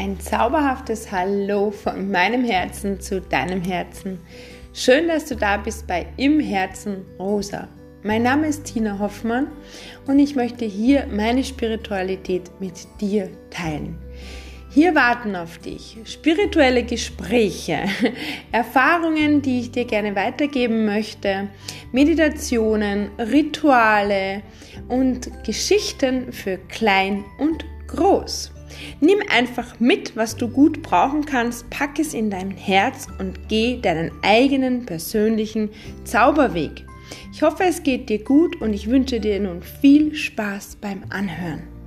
[0.00, 4.18] ein zauberhaftes Hallo von meinem Herzen zu deinem Herzen.
[4.72, 7.68] Schön, dass du da bist bei Im Herzen Rosa.
[8.02, 9.48] Mein Name ist Tina Hoffmann
[10.06, 13.98] und ich möchte hier meine Spiritualität mit dir teilen.
[14.70, 17.80] Hier warten auf dich spirituelle Gespräche,
[18.52, 21.48] Erfahrungen, die ich dir gerne weitergeben möchte,
[21.92, 24.40] Meditationen, Rituale
[24.88, 28.52] und Geschichten für klein und groß.
[29.00, 33.80] Nimm einfach mit, was du gut brauchen kannst, pack es in dein Herz und geh
[33.80, 35.70] deinen eigenen persönlichen
[36.04, 36.84] Zauberweg.
[37.32, 41.79] Ich hoffe, es geht dir gut und ich wünsche dir nun viel Spaß beim Anhören.